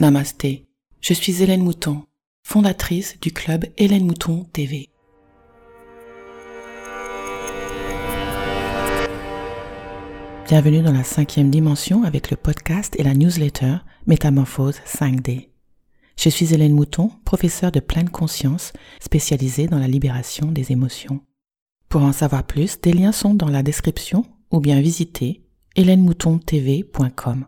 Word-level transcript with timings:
Namasté, 0.00 0.64
je 1.02 1.12
suis 1.12 1.42
Hélène 1.42 1.62
Mouton, 1.62 2.04
fondatrice 2.42 3.20
du 3.20 3.32
club 3.32 3.66
Hélène 3.76 4.06
Mouton 4.06 4.46
TV. 4.50 4.88
Bienvenue 10.48 10.80
dans 10.80 10.94
la 10.94 11.04
cinquième 11.04 11.50
dimension 11.50 12.04
avec 12.04 12.30
le 12.30 12.38
podcast 12.38 12.96
et 12.98 13.02
la 13.02 13.12
newsletter 13.12 13.76
Métamorphose 14.06 14.80
5D. 14.86 15.50
Je 16.16 16.30
suis 16.30 16.54
Hélène 16.54 16.72
Mouton, 16.72 17.10
professeure 17.26 17.70
de 17.70 17.80
pleine 17.80 18.08
conscience 18.08 18.72
spécialisée 19.00 19.66
dans 19.66 19.78
la 19.78 19.86
libération 19.86 20.50
des 20.50 20.72
émotions. 20.72 21.20
Pour 21.90 22.00
en 22.04 22.12
savoir 22.12 22.44
plus, 22.44 22.80
des 22.80 22.94
liens 22.94 23.12
sont 23.12 23.34
dans 23.34 23.50
la 23.50 23.62
description 23.62 24.24
ou 24.50 24.60
bien 24.60 24.80
visitez 24.80 25.44
hélènemoutontv.com. 25.76 27.44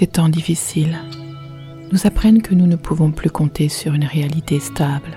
Ces 0.00 0.06
temps 0.06 0.30
difficiles 0.30 0.96
nous 1.92 2.06
apprennent 2.06 2.40
que 2.40 2.54
nous 2.54 2.66
ne 2.66 2.76
pouvons 2.76 3.10
plus 3.10 3.28
compter 3.28 3.68
sur 3.68 3.92
une 3.92 4.06
réalité 4.06 4.58
stable, 4.58 5.10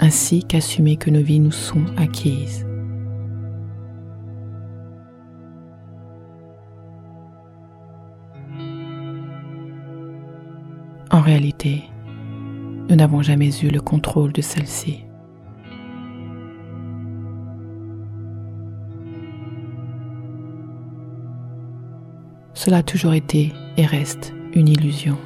ainsi 0.00 0.44
qu'assumer 0.44 0.98
que 0.98 1.08
nos 1.08 1.22
vies 1.22 1.40
nous 1.40 1.50
sont 1.50 1.86
acquises. 1.96 2.66
En 11.10 11.22
réalité, 11.22 11.84
nous 12.90 12.96
n'avons 12.96 13.22
jamais 13.22 13.48
eu 13.62 13.70
le 13.70 13.80
contrôle 13.80 14.34
de 14.34 14.42
celle-ci. 14.42 15.07
Cela 22.58 22.78
a 22.78 22.82
toujours 22.82 23.14
été 23.14 23.52
et 23.76 23.86
reste 23.86 24.32
une 24.52 24.66
illusion. 24.66 25.16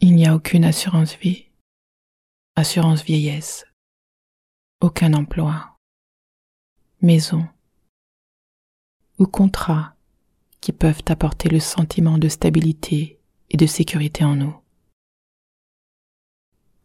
Il 0.00 0.14
n'y 0.14 0.26
a 0.26 0.34
aucune 0.34 0.66
assurance 0.66 1.16
vie, 1.16 1.46
assurance 2.56 3.02
vieillesse, 3.02 3.69
aucun 4.80 5.12
emploi, 5.12 5.76
maison 7.02 7.46
ou 9.18 9.26
contrat 9.26 9.94
qui 10.60 10.72
peuvent 10.72 11.02
apporter 11.08 11.48
le 11.48 11.60
sentiment 11.60 12.18
de 12.18 12.28
stabilité 12.28 13.18
et 13.50 13.56
de 13.56 13.66
sécurité 13.66 14.24
en 14.24 14.36
nous. 14.36 14.56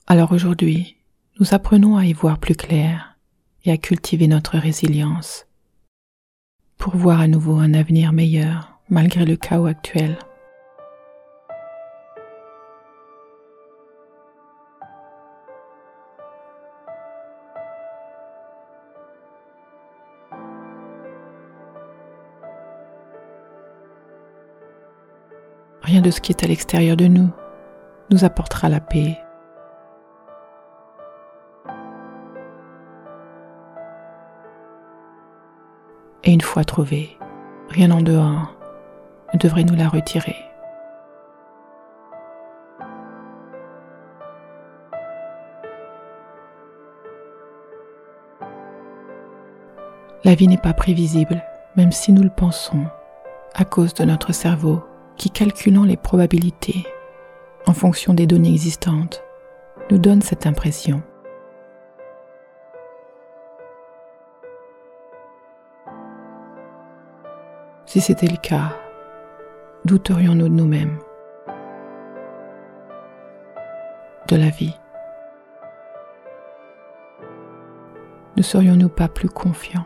Alors 0.07 0.33
aujourd'hui, 0.33 0.97
nous 1.39 1.53
apprenons 1.53 1.97
à 1.97 2.05
y 2.05 2.13
voir 2.13 2.37
plus 2.37 2.55
clair 2.55 3.17
et 3.63 3.71
à 3.71 3.77
cultiver 3.77 4.27
notre 4.27 4.57
résilience 4.57 5.45
pour 6.77 6.95
voir 6.95 7.19
à 7.19 7.27
nouveau 7.27 7.55
un 7.55 7.73
avenir 7.73 8.13
meilleur 8.13 8.79
malgré 8.89 9.25
le 9.25 9.35
chaos 9.35 9.65
actuel. 9.65 10.19
Rien 25.85 26.01
de 26.01 26.09
ce 26.09 26.19
qui 26.19 26.31
est 26.31 26.43
à 26.43 26.47
l'extérieur 26.47 26.97
de 26.97 27.05
nous 27.05 27.29
nous 28.09 28.25
apportera 28.25 28.69
la 28.69 28.79
paix. 28.79 29.19
Et 36.23 36.33
une 36.33 36.41
fois 36.41 36.63
trouvé, 36.63 37.19
rien 37.69 37.91
en 37.91 38.01
dehors 38.01 38.55
ne 39.31 39.37
devrait 39.37 39.63
nous 39.63 39.75
la 39.75 39.87
retirer. 39.87 40.35
La 50.23 50.33
vie 50.33 50.47
n'est 50.47 50.57
pas 50.57 50.73
prévisible, 50.73 51.43
même 51.75 51.91
si 51.91 52.11
nous 52.11 52.23
le 52.23 52.31
pensons, 52.31 52.87
à 53.53 53.65
cause 53.65 53.93
de 53.93 54.03
notre 54.03 54.33
cerveau 54.33 54.83
qui, 55.17 55.31
calculant 55.31 55.83
les 55.83 55.97
probabilités 55.97 56.85
en 57.67 57.73
fonction 57.73 58.13
des 58.13 58.27
données 58.27 58.51
existantes, 58.51 59.23
nous 59.89 59.97
donne 59.97 60.21
cette 60.21 60.45
impression. 60.45 61.01
Si 67.85 68.01
c'était 68.01 68.27
le 68.27 68.37
cas, 68.37 68.75
douterions-nous 69.85 70.49
de 70.49 70.53
nous-mêmes, 70.53 70.99
de 74.27 74.35
la 74.35 74.49
vie? 74.49 74.77
Ne 78.35 78.41
serions-nous 78.41 78.89
pas 78.89 79.07
plus 79.07 79.29
confiants? 79.29 79.85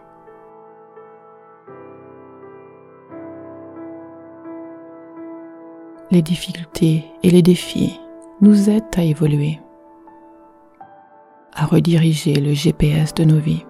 Les 6.12 6.22
difficultés 6.22 7.06
et 7.24 7.30
les 7.30 7.42
défis 7.42 8.00
nous 8.42 8.70
aident 8.70 8.84
à 8.96 9.04
évoluer, 9.04 9.60
à 11.54 11.66
rediriger 11.66 12.36
le 12.36 12.54
GPS 12.54 13.14
de 13.14 13.24
nos 13.24 13.40
vies. 13.40 13.66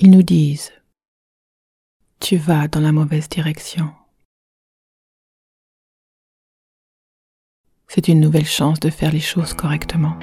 Ils 0.00 0.10
nous 0.10 0.22
disent, 0.22 0.72
tu 2.20 2.36
vas 2.36 2.68
dans 2.68 2.80
la 2.80 2.92
mauvaise 2.92 3.30
direction. 3.30 3.90
C'est 7.88 8.08
une 8.08 8.20
nouvelle 8.20 8.44
chance 8.44 8.78
de 8.78 8.90
faire 8.90 9.10
les 9.10 9.20
choses 9.20 9.54
correctement. 9.54 10.18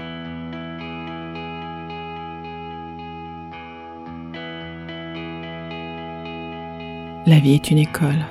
La 7.26 7.40
vie 7.40 7.54
est 7.54 7.72
une 7.72 7.78
école. 7.78 8.26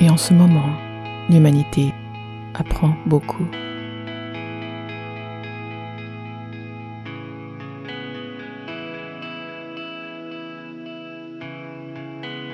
Et 0.00 0.08
en 0.08 0.16
ce 0.16 0.32
moment, 0.32 0.70
l'humanité 1.28 1.92
apprend 2.54 2.96
beaucoup. 3.04 3.46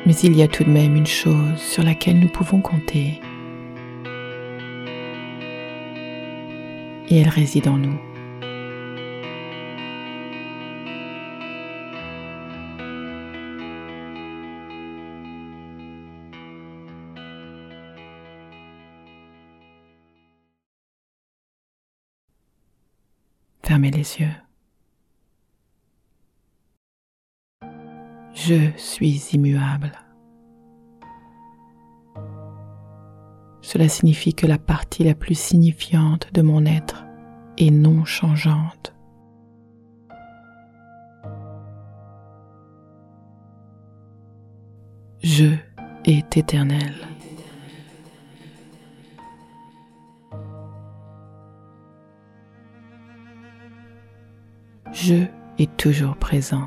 Mais 0.04 0.14
il 0.24 0.34
y 0.34 0.42
a 0.42 0.48
tout 0.48 0.64
de 0.64 0.70
même 0.70 0.96
une 0.96 1.06
chose 1.06 1.58
sur 1.58 1.84
laquelle 1.84 2.18
nous 2.18 2.28
pouvons 2.28 2.60
compter. 2.60 3.20
Et 7.08 7.18
elle 7.18 7.28
réside 7.28 7.68
en 7.68 7.76
nous. 7.76 8.13
les 23.82 24.20
yeux. 24.20 24.34
Je 28.34 28.70
suis 28.76 29.30
immuable. 29.32 29.92
Cela 33.62 33.88
signifie 33.88 34.34
que 34.34 34.46
la 34.46 34.58
partie 34.58 35.04
la 35.04 35.14
plus 35.14 35.38
signifiante 35.38 36.32
de 36.32 36.42
mon 36.42 36.66
être 36.66 37.04
est 37.56 37.70
non 37.70 38.04
changeante. 38.04 38.94
Je 45.22 45.54
est 46.04 46.36
éternel. 46.36 46.94
Je 55.06 55.26
est 55.58 55.76
toujours 55.76 56.16
présent. 56.16 56.66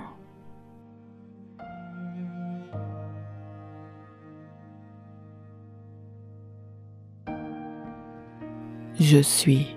Je 8.99 9.17
suis 9.23 9.75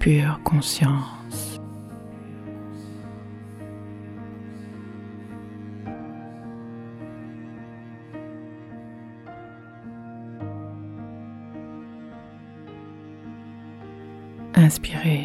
pure 0.00 0.38
conscience. 0.44 1.58
Inspirez 14.52 15.17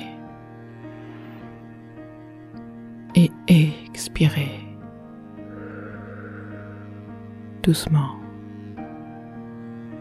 et 3.47 3.69
expirez 3.85 4.59
doucement, 7.63 8.19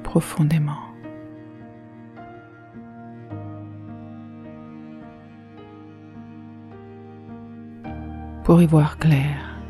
profondément. 0.03 0.79
Pour 8.45 8.61
y 8.61 8.67
voir 8.67 8.99
clair, 8.99 9.61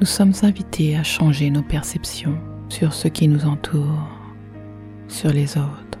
nous 0.00 0.06
sommes 0.06 0.32
invités 0.42 0.96
à 0.96 1.02
changer 1.02 1.50
nos 1.50 1.62
perceptions 1.62 2.38
sur 2.68 2.92
ce 2.92 3.08
qui 3.08 3.26
nous 3.26 3.44
entoure, 3.44 4.08
sur 5.08 5.32
les 5.32 5.58
autres. 5.58 5.99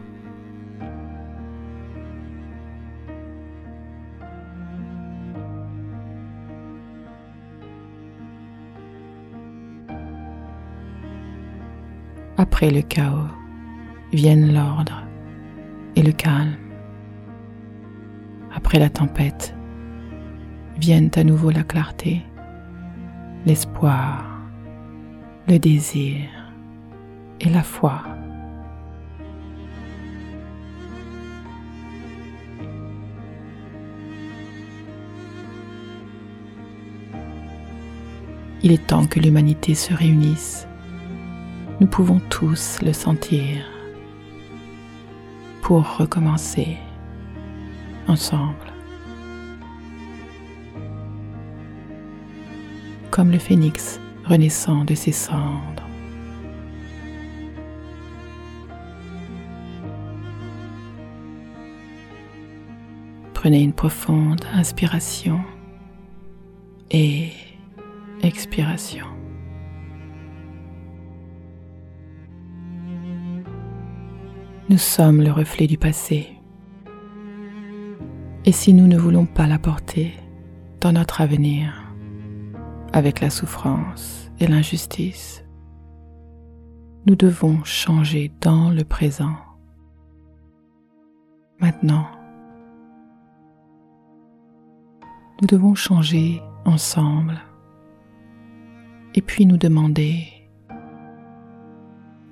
Après 12.60 12.74
le 12.74 12.82
chaos 12.82 13.26
viennent 14.12 14.52
l'ordre 14.52 15.02
et 15.96 16.02
le 16.02 16.12
calme. 16.12 16.58
Après 18.54 18.78
la 18.78 18.90
tempête 18.90 19.54
viennent 20.78 21.10
à 21.14 21.24
nouveau 21.24 21.48
la 21.48 21.62
clarté, 21.62 22.20
l'espoir, 23.46 24.26
le 25.48 25.58
désir 25.58 26.28
et 27.40 27.48
la 27.48 27.62
foi. 27.62 28.02
Il 38.62 38.70
est 38.70 38.86
temps 38.86 39.06
que 39.06 39.18
l'humanité 39.18 39.74
se 39.74 39.94
réunisse. 39.94 40.66
Nous 41.80 41.86
pouvons 41.86 42.20
tous 42.28 42.80
le 42.82 42.92
sentir 42.92 43.64
pour 45.62 45.96
recommencer 45.96 46.76
ensemble. 48.06 48.70
comme 53.10 53.30
le 53.32 53.38
phénix 53.38 54.00
renaissant 54.24 54.84
de 54.84 54.94
ses 54.94 55.12
cendres. 55.12 55.86
Prenez 63.34 63.62
une 63.62 63.72
profonde 63.72 64.44
inspiration 64.54 65.40
et 66.90 67.32
expiration. 68.22 69.19
Nous 74.70 74.78
sommes 74.78 75.20
le 75.20 75.32
reflet 75.32 75.66
du 75.66 75.76
passé. 75.76 76.28
Et 78.44 78.52
si 78.52 78.72
nous 78.72 78.86
ne 78.86 78.96
voulons 78.96 79.26
pas 79.26 79.48
l'apporter 79.48 80.12
dans 80.80 80.92
notre 80.92 81.20
avenir, 81.20 81.92
avec 82.92 83.18
la 83.18 83.30
souffrance 83.30 84.30
et 84.38 84.46
l'injustice. 84.46 85.44
Nous 87.04 87.16
devons 87.16 87.64
changer 87.64 88.30
dans 88.40 88.70
le 88.70 88.84
présent. 88.84 89.34
Maintenant, 91.58 92.06
nous 95.40 95.48
devons 95.48 95.74
changer 95.74 96.40
ensemble 96.64 97.40
et 99.16 99.20
puis 99.20 99.46
nous 99.46 99.56
demander 99.56 100.39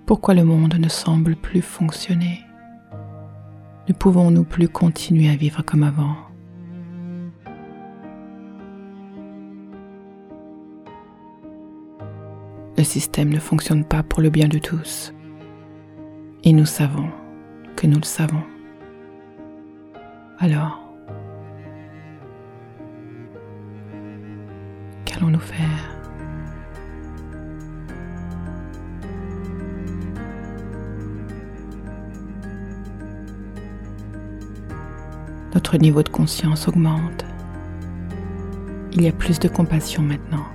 pourquoi 0.09 0.33
le 0.33 0.43
monde 0.43 0.75
ne 0.77 0.89
semble 0.89 1.37
plus 1.37 1.61
fonctionner? 1.61 2.41
Ne 3.91 3.93
pouvons-nous 3.93 4.45
plus 4.45 4.67
continuer 4.67 5.29
à 5.29 5.37
vivre 5.37 5.61
comme 5.61 5.83
avant? 5.83 6.17
Le 12.79 12.85
système 12.85 13.29
ne 13.29 13.39
fonctionne 13.39 13.85
pas 13.85 14.03
pour 14.03 14.23
le 14.23 14.31
bien 14.31 14.49
de 14.49 14.59
tous. 14.59 15.13
Et 16.43 16.55
nous 16.55 16.65
savons 16.65 17.11
que 17.77 17.87
nous 17.87 17.99
le 17.99 18.05
savons. 18.05 18.43
Alors, 20.39 20.81
qu'allons-nous 25.05 25.39
faire? 25.39 25.98
Notre 35.59 35.77
niveau 35.77 36.05
de 36.05 36.09
conscience 36.09 36.69
augmente. 36.69 37.25
Il 38.93 39.03
y 39.03 39.09
a 39.09 39.13
plus 39.13 39.41
de 39.41 39.49
compassion 39.49 40.03
maintenant 40.03 40.47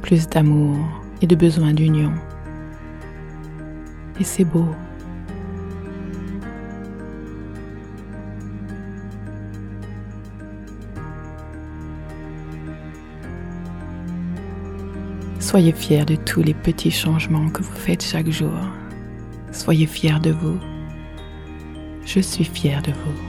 plus 0.00 0.26
d'amour 0.26 0.78
et 1.20 1.26
de 1.26 1.36
besoin 1.36 1.74
d'union. 1.74 2.14
Et 4.18 4.24
c'est 4.24 4.46
beau. 4.46 4.74
Soyez 15.40 15.72
fiers 15.72 16.06
de 16.06 16.16
tous 16.16 16.42
les 16.42 16.54
petits 16.54 16.90
changements 16.90 17.50
que 17.50 17.62
vous 17.62 17.76
faites 17.76 18.02
chaque 18.02 18.30
jour. 18.30 18.58
Soyez 19.52 19.86
fiers 19.86 20.20
de 20.22 20.30
vous. 20.30 20.58
Je 22.06 22.20
suis 22.20 22.44
fier 22.44 22.80
de 22.80 22.92
vous. 22.92 23.27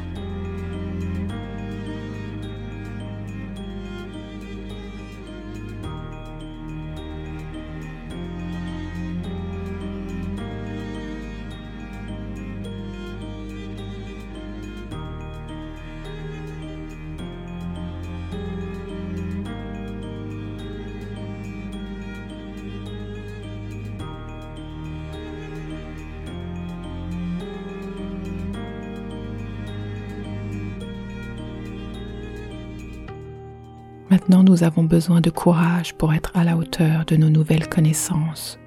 Maintenant, 34.29 34.43
nous 34.43 34.61
avons 34.63 34.83
besoin 34.83 35.21
de 35.21 35.31
courage 35.31 35.95
pour 35.95 36.13
être 36.13 36.37
à 36.37 36.43
la 36.43 36.55
hauteur 36.55 37.03
de 37.05 37.15
nos 37.15 37.31
nouvelles 37.31 37.67
connaissances, 37.67 38.59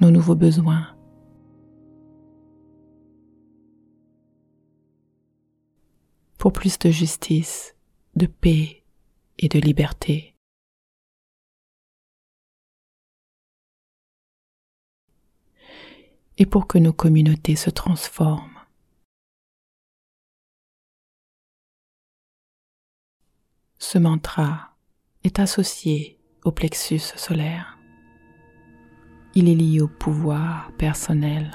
nos 0.00 0.10
nouveaux 0.10 0.34
besoins. 0.34 0.88
Pour 6.36 6.52
plus 6.52 6.80
de 6.80 6.90
justice, 6.90 7.76
de 8.16 8.26
paix 8.26 8.82
et 9.38 9.48
de 9.48 9.60
liberté. 9.60 10.32
et 16.36 16.46
pour 16.46 16.66
que 16.66 16.78
nos 16.78 16.92
communautés 16.92 17.54
se 17.54 17.70
transforment. 17.70 18.58
Ce 23.78 23.98
mantra 23.98 24.73
est 25.24 25.38
associé 25.40 26.18
au 26.44 26.52
plexus 26.52 27.00
solaire. 27.16 27.78
Il 29.34 29.48
est 29.48 29.54
lié 29.54 29.80
au 29.80 29.88
pouvoir 29.88 30.70
personnel. 30.78 31.50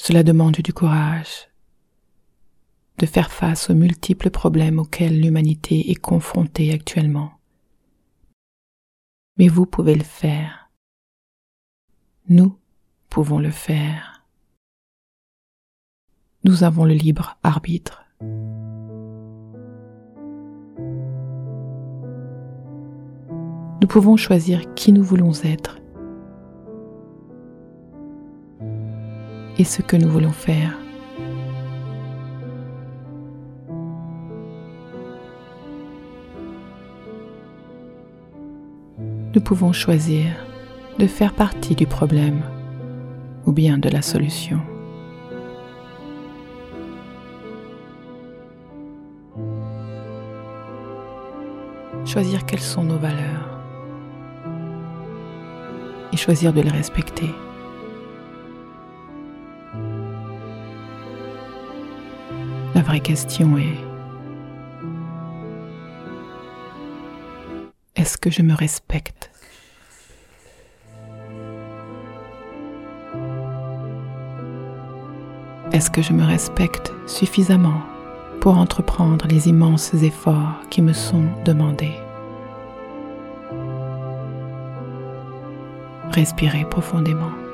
Cela 0.00 0.22
demande 0.22 0.54
du 0.54 0.72
courage 0.72 1.48
de 2.98 3.06
faire 3.06 3.32
face 3.32 3.68
aux 3.68 3.74
multiples 3.74 4.30
problèmes 4.30 4.78
auxquels 4.78 5.20
l'humanité 5.20 5.90
est 5.90 5.96
confrontée 5.96 6.72
actuellement. 6.72 7.32
Mais 9.38 9.48
vous 9.48 9.66
pouvez 9.66 9.96
le 9.96 10.04
faire. 10.04 10.70
Nous 12.28 12.56
pouvons 13.10 13.40
le 13.40 13.50
faire. 13.50 14.24
Nous 16.44 16.62
avons 16.62 16.84
le 16.84 16.94
libre 16.94 17.36
arbitre. 17.42 18.04
Nous 23.80 23.88
pouvons 23.88 24.16
choisir 24.16 24.74
qui 24.74 24.92
nous 24.92 25.02
voulons 25.02 25.32
être 25.42 25.77
et 29.58 29.64
ce 29.64 29.82
que 29.82 29.96
nous 29.96 30.08
voulons 30.08 30.32
faire. 30.32 30.78
Nous 39.34 39.40
pouvons 39.40 39.72
choisir 39.72 40.26
de 40.98 41.06
faire 41.06 41.34
partie 41.34 41.74
du 41.74 41.86
problème 41.86 42.42
ou 43.46 43.52
bien 43.52 43.78
de 43.78 43.88
la 43.88 44.02
solution. 44.02 44.60
Choisir 52.04 52.46
quelles 52.46 52.60
sont 52.60 52.84
nos 52.84 52.96
valeurs 52.96 53.60
et 56.12 56.16
choisir 56.16 56.52
de 56.52 56.62
les 56.62 56.70
respecter. 56.70 57.30
La 62.78 62.84
vraie 62.84 63.00
question 63.00 63.58
est, 63.58 63.76
est-ce 67.96 68.16
que 68.16 68.30
je 68.30 68.42
me 68.42 68.54
respecte? 68.54 69.32
Est-ce 75.72 75.90
que 75.90 76.02
je 76.02 76.12
me 76.12 76.24
respecte 76.24 76.92
suffisamment 77.08 77.82
pour 78.40 78.56
entreprendre 78.56 79.26
les 79.26 79.48
immenses 79.48 79.92
efforts 79.94 80.60
qui 80.70 80.80
me 80.80 80.92
sont 80.92 81.24
demandés? 81.44 81.96
Respirez 86.12 86.64
profondément. 86.70 87.47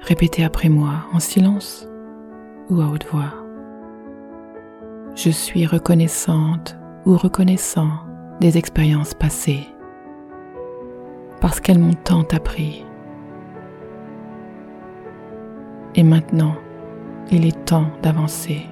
Répétez 0.00 0.44
après 0.44 0.68
moi 0.68 1.04
en 1.12 1.20
silence 1.20 1.86
ou 2.70 2.80
à 2.80 2.86
haute 2.86 3.06
voix. 3.12 3.34
Je 5.14 5.30
suis 5.30 5.66
reconnaissante 5.66 6.78
ou 7.04 7.16
reconnaissant 7.16 7.90
des 8.40 8.56
expériences 8.56 9.12
passées 9.12 9.66
parce 11.40 11.60
qu'elles 11.60 11.78
m'ont 11.78 11.94
tant 11.94 12.22
appris. 12.32 12.86
Et 15.94 16.02
maintenant, 16.02 16.54
il 17.30 17.46
est 17.46 17.64
temps 17.66 17.90
d'avancer. 18.02 18.66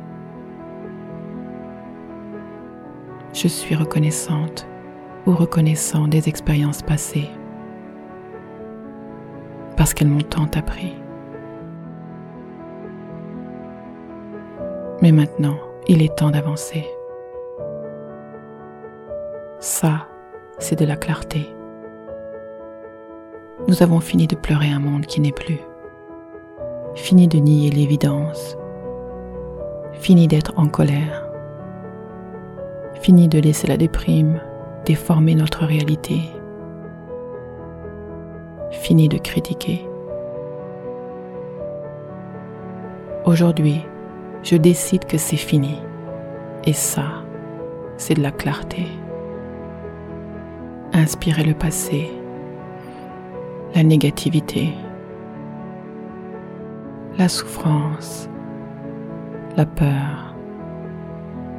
Je 3.34 3.48
suis 3.48 3.74
reconnaissante 3.74 4.66
ou 5.26 5.32
reconnaissant 5.32 6.08
des 6.08 6.28
expériences 6.28 6.82
passées 6.82 7.28
parce 9.86 9.94
qu'elles 9.94 10.08
m'ont 10.08 10.18
tant 10.18 10.50
appris. 10.56 10.96
Mais 15.00 15.12
maintenant, 15.12 15.54
il 15.86 16.02
est 16.02 16.16
temps 16.16 16.32
d'avancer. 16.32 16.84
Ça, 19.60 20.08
c'est 20.58 20.76
de 20.76 20.84
la 20.84 20.96
clarté. 20.96 21.54
Nous 23.68 23.80
avons 23.80 24.00
fini 24.00 24.26
de 24.26 24.34
pleurer 24.34 24.70
un 24.70 24.80
monde 24.80 25.06
qui 25.06 25.20
n'est 25.20 25.30
plus. 25.30 25.60
Fini 26.96 27.28
de 27.28 27.38
nier 27.38 27.70
l'évidence. 27.70 28.58
Fini 29.92 30.26
d'être 30.26 30.52
en 30.56 30.66
colère. 30.66 31.30
Fini 33.02 33.28
de 33.28 33.38
laisser 33.38 33.68
la 33.68 33.76
déprime 33.76 34.40
déformer 34.84 35.36
notre 35.36 35.64
réalité. 35.64 36.22
Fini 38.86 39.08
de 39.08 39.18
critiquer. 39.18 39.84
Aujourd'hui, 43.24 43.84
je 44.44 44.54
décide 44.54 45.06
que 45.06 45.18
c'est 45.18 45.36
fini. 45.36 45.74
Et 46.62 46.72
ça, 46.72 47.24
c'est 47.96 48.14
de 48.14 48.22
la 48.22 48.30
clarté. 48.30 48.86
Inspirez 50.92 51.42
le 51.42 51.54
passé, 51.54 52.12
la 53.74 53.82
négativité, 53.82 54.72
la 57.18 57.28
souffrance, 57.28 58.28
la 59.56 59.66
peur, 59.66 60.36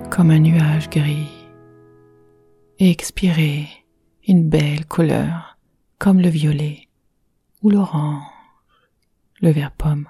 comme 0.09 0.31
un 0.31 0.39
nuage 0.39 0.89
gris. 0.89 1.45
Et 2.79 2.89
expirez 2.89 3.67
une 4.29 4.47
belle 4.47 4.85
couleur, 4.85 5.57
comme 5.99 6.21
le 6.21 6.29
violet 6.29 6.86
ou 7.61 7.69
l'orange, 7.69 8.23
le 9.41 9.51
vert 9.51 9.71
pomme. 9.71 10.09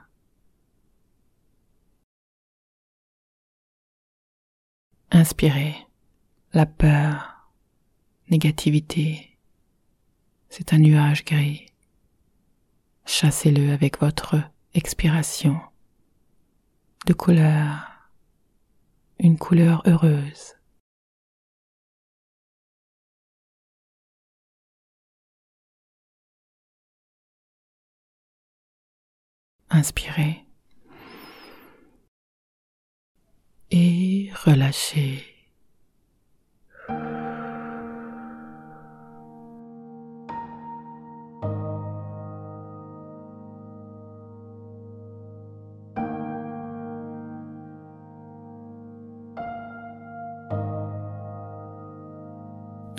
Inspirez 5.12 5.75
la 6.54 6.66
peur, 6.66 7.50
négativité. 8.30 9.38
C'est 10.50 10.74
un 10.74 10.80
nuage 10.80 11.24
gris. 11.24 11.68
Chassez-le 13.06 13.72
avec 13.72 14.00
votre 14.00 14.36
expiration 14.74 15.62
de 17.06 17.13
couleur, 17.13 18.10
une 19.20 19.38
couleur 19.38 19.82
heureuse. 19.86 20.56
Inspirez 29.69 30.43
et 33.69 34.31
relâchez. 34.45 35.38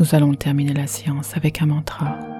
Nous 0.00 0.14
allons 0.14 0.32
terminer 0.34 0.74
la 0.74 0.86
séance 0.86 1.36
avec 1.36 1.60
un 1.60 1.66
mantra. 1.66 2.37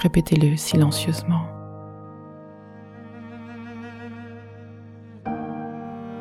Répétez-le 0.00 0.56
silencieusement. 0.56 1.44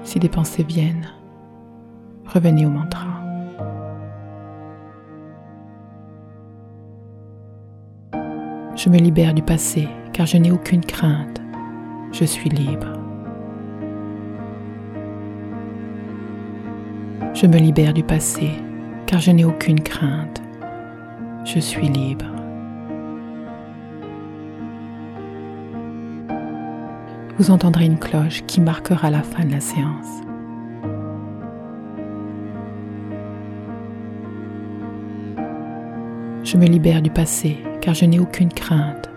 Si 0.03 0.19
des 0.19 0.27
pensées 0.27 0.63
viennent, 0.63 1.07
revenez 2.25 2.65
au 2.65 2.69
mantra. 2.69 3.07
Je 8.75 8.89
me 8.89 8.97
libère 8.97 9.33
du 9.33 9.41
passé 9.41 9.87
car 10.11 10.25
je 10.25 10.35
n'ai 10.35 10.51
aucune 10.51 10.83
crainte. 10.83 11.41
Je 12.11 12.25
suis 12.25 12.49
libre. 12.49 12.93
Je 17.33 17.47
me 17.47 17.57
libère 17.57 17.93
du 17.93 18.03
passé 18.03 18.51
car 19.05 19.21
je 19.21 19.31
n'ai 19.31 19.45
aucune 19.45 19.79
crainte. 19.79 20.41
Je 21.45 21.59
suis 21.59 21.87
libre. 21.87 22.28
Vous 27.39 27.51
entendrez 27.51 27.85
une 27.85 27.97
cloche 27.97 28.43
qui 28.47 28.59
marquera 28.59 29.09
la 29.09 29.23
fin 29.23 29.45
de 29.45 29.51
la 29.51 29.61
séance. 29.61 30.07
Je 36.43 36.57
me 36.57 36.65
libère 36.65 37.01
du 37.01 37.09
passé 37.09 37.57
car 37.79 37.93
je 37.93 38.03
n'ai 38.03 38.19
aucune 38.19 38.51
crainte. 38.51 39.09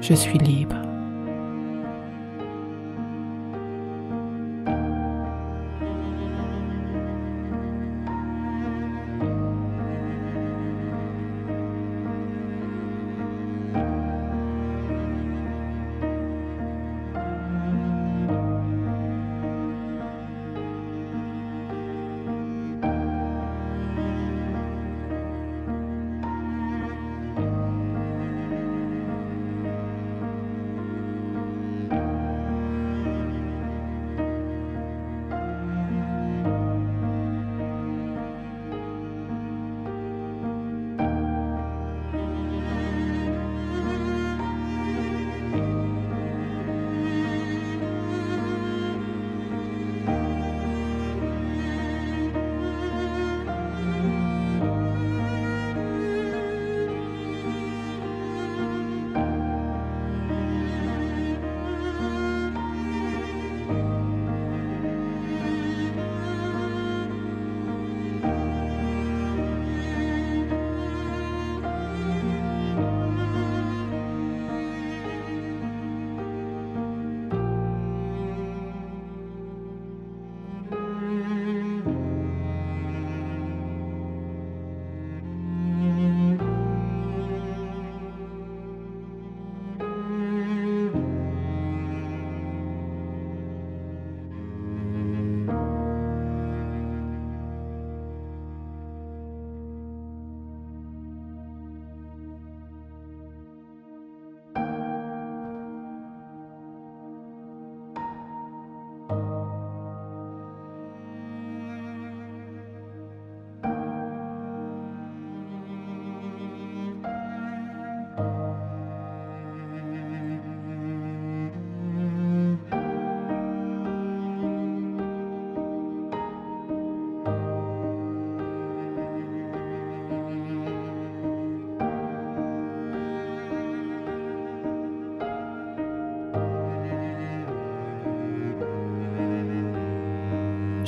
Je 0.00 0.14
suis 0.14 0.38
libre. 0.38 0.89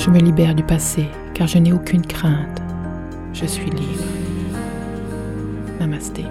Je 0.05 0.11
me 0.11 0.19
libère 0.19 0.57
du 0.57 0.65
passé 0.65 1.07
car 1.33 1.47
je 1.47 1.59
n'ai 1.59 1.73
aucune 1.73 2.05
crainte. 2.05 2.61
Je 3.33 3.47
suis 3.47 3.71
libre. 3.71 4.03
Namasté. 5.79 6.25